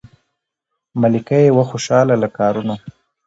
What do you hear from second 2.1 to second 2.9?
له کارونو